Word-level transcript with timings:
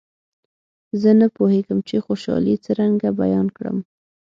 زه 1.01 1.09
نه 1.19 1.27
پوهېږم 1.35 1.79
چې 1.87 1.95
خوشالي 2.05 2.55
څرنګه 2.65 3.09
بیان 3.21 3.47
کړم. 3.57 3.77